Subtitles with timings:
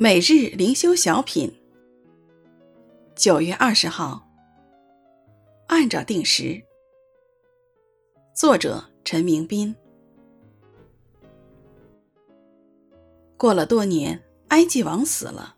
[0.00, 1.52] 每日灵修小品，
[3.16, 4.24] 九月二十号，
[5.66, 6.62] 按照定时。
[8.32, 9.74] 作者陈明斌。
[13.36, 15.56] 过了多年，埃及王死了，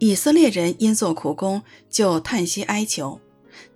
[0.00, 3.20] 以色列人因做苦工，就叹息哀求，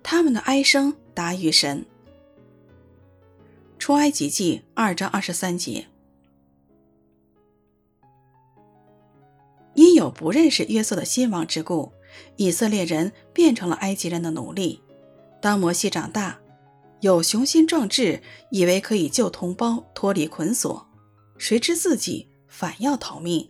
[0.03, 1.85] 他们的哀声达于神。
[3.79, 5.87] 出埃及记二章二十三节。
[10.01, 11.91] 有不认识约瑟的新王之故，
[12.35, 14.81] 以色列人变成了埃及人的奴隶。
[15.39, 16.39] 当摩西长大，
[16.99, 20.87] 有雄心壮志，以为可以救同胞脱离捆锁，
[21.37, 23.49] 谁知自己反要逃命，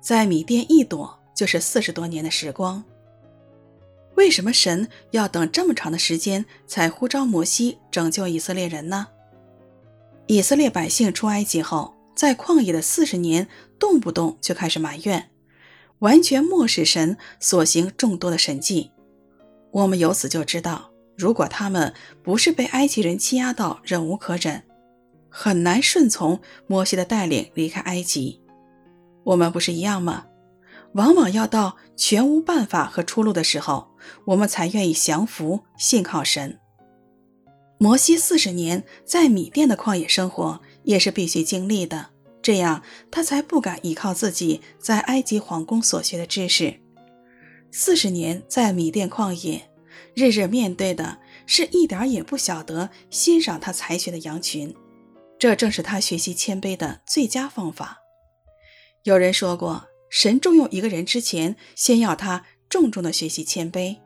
[0.00, 2.84] 在米甸一躲就是四十多年的时光。
[4.14, 9.08] 为什么神要等这么长的时间才呼召摩西拯救以色列人呢？
[10.26, 13.46] 以色列百姓出埃及后，在旷野的四十年，
[13.78, 15.30] 动不动就开始埋怨，
[16.00, 18.90] 完全漠视神所行众多的神迹。
[19.70, 24.62] 我们由此就知道，如果他们不是被埃及人欺压到忍无可忍，
[25.28, 28.40] 很难顺从摩西的带领离开埃及。
[29.24, 30.26] 我们不是一样吗？
[30.92, 33.88] 往往要到全无办法和出路的时候，
[34.26, 36.58] 我们才愿意降服，信靠神。
[37.78, 40.60] 摩西四十年在米甸的旷野生活。
[40.86, 42.10] 也是必须经历的，
[42.46, 46.78] 这样他才不敢依靠自己在埃及皇宫所学的知识。
[47.72, 49.68] 四十年在米甸旷野，
[50.14, 54.72] 日日面对的是一点也不晓得欣赏他才学的羊群，
[55.40, 57.98] 这正是他学习谦卑的最佳方法。
[59.02, 63.96] 有人说过，神重用一个人之前，先要他重重的学习谦卑。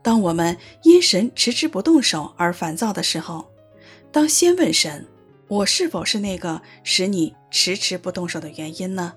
[0.00, 3.50] 当我们因神迟迟不动手而烦躁的时候，
[4.12, 5.08] 当先问神。
[5.48, 9.14] 我是否是那个使你迟迟不动手的原因呢？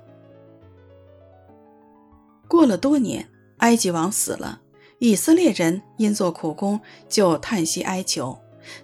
[2.47, 4.61] 过了多年，埃及王死了，
[4.99, 8.39] 以色列人因做苦工就叹息哀求，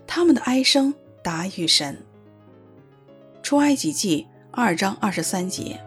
[0.07, 2.05] 他们的哀声达于神。
[3.41, 5.79] 出埃及记二章二十三节。